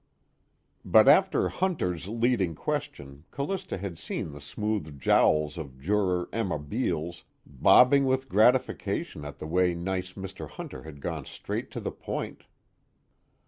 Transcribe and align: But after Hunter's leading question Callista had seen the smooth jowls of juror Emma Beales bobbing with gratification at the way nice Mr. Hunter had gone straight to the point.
But 0.83 1.07
after 1.07 1.47
Hunter's 1.47 2.07
leading 2.07 2.55
question 2.55 3.25
Callista 3.29 3.77
had 3.77 3.99
seen 3.99 4.31
the 4.31 4.41
smooth 4.41 4.99
jowls 4.99 5.59
of 5.59 5.79
juror 5.79 6.27
Emma 6.33 6.57
Beales 6.57 7.23
bobbing 7.45 8.05
with 8.05 8.27
gratification 8.27 9.23
at 9.23 9.37
the 9.37 9.45
way 9.45 9.75
nice 9.75 10.13
Mr. 10.13 10.49
Hunter 10.49 10.81
had 10.81 11.01
gone 11.01 11.25
straight 11.25 11.69
to 11.69 11.79
the 11.79 11.91
point. 11.91 12.45